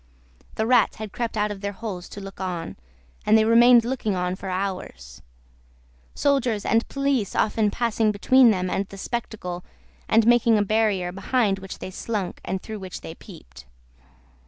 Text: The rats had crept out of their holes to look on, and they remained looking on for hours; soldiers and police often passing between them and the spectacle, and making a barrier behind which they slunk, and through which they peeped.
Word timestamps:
The 0.55 0.65
rats 0.65 0.95
had 0.95 1.11
crept 1.13 1.37
out 1.37 1.51
of 1.51 1.61
their 1.61 1.73
holes 1.73 2.09
to 2.09 2.19
look 2.19 2.39
on, 2.41 2.75
and 3.23 3.37
they 3.37 3.45
remained 3.45 3.85
looking 3.85 4.15
on 4.15 4.35
for 4.35 4.49
hours; 4.49 5.21
soldiers 6.15 6.65
and 6.65 6.87
police 6.87 7.35
often 7.35 7.69
passing 7.69 8.11
between 8.11 8.49
them 8.49 8.67
and 8.67 8.87
the 8.87 8.97
spectacle, 8.97 9.63
and 10.09 10.25
making 10.25 10.57
a 10.57 10.63
barrier 10.63 11.11
behind 11.11 11.59
which 11.59 11.77
they 11.77 11.91
slunk, 11.91 12.41
and 12.43 12.63
through 12.63 12.79
which 12.79 13.01
they 13.01 13.13
peeped. 13.13 13.65